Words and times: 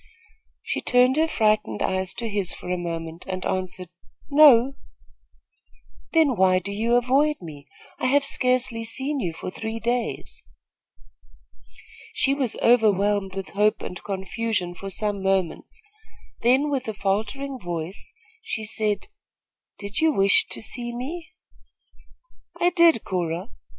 She 0.63 0.81
turned 0.81 1.15
her 1.17 1.27
frightened 1.27 1.83
eyes 1.83 2.15
to 2.15 2.27
his 2.27 2.53
for 2.55 2.71
a 2.71 2.75
moment 2.75 3.23
and 3.27 3.45
answered: 3.45 3.89
"No." 4.31 4.73
"Then 6.11 6.35
why 6.35 6.57
do 6.57 6.71
you 6.71 6.95
avoid 6.95 7.35
me? 7.39 7.67
I 7.99 8.07
have 8.07 8.25
scarcely 8.25 8.83
seen 8.83 9.19
you 9.19 9.31
for 9.31 9.51
three 9.51 9.79
days." 9.79 10.41
She 12.15 12.33
was 12.33 12.57
overwhelmed 12.63 13.35
with 13.35 13.49
hope 13.49 13.83
and 13.83 14.03
confusion 14.03 14.73
for 14.73 14.89
some 14.89 15.21
moments; 15.21 15.79
then, 16.41 16.71
with 16.71 16.87
a 16.87 16.95
faltering 16.95 17.59
voice, 17.59 18.11
she 18.41 18.63
asked: 18.63 19.07
"Did 19.77 19.99
you 19.99 20.11
wish 20.11 20.47
to 20.49 20.63
see 20.63 20.95
me?" 20.95 21.27
"I 22.59 22.71
did, 22.71 23.03
Cora. 23.03 23.49